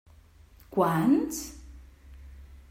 Quants? 0.77 1.37